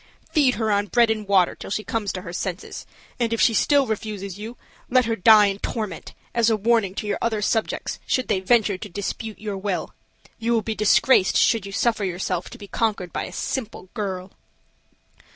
Feed 0.31 0.55
her 0.55 0.71
on 0.71 0.87
bread 0.87 1.11
and 1.11 1.27
water 1.27 1.53
till 1.53 1.69
she 1.69 1.83
comes 1.83 2.11
to 2.13 2.23
her 2.23 2.33
senses; 2.33 2.87
and 3.19 3.31
if 3.31 3.39
she 3.39 3.53
still 3.53 3.85
refuses 3.85 4.39
you, 4.39 4.57
let 4.89 5.05
her 5.05 5.15
die 5.15 5.45
in 5.45 5.59
torment, 5.59 6.15
as 6.33 6.49
a 6.49 6.57
warning 6.57 6.95
to 6.95 7.05
your 7.05 7.19
other 7.21 7.39
subjects 7.39 7.99
should 8.07 8.27
they 8.27 8.39
venture 8.39 8.79
to 8.79 8.89
dispute 8.89 9.37
your 9.37 9.59
will. 9.59 9.93
You 10.39 10.53
will 10.53 10.63
be 10.63 10.73
disgraced 10.73 11.37
should 11.37 11.67
you 11.67 11.71
suffer 11.71 12.03
yourself 12.03 12.49
to 12.49 12.57
be 12.57 12.67
conquered 12.67 13.13
by 13.13 13.25
a 13.25 13.31
simple 13.31 13.89
girl." 13.93 14.31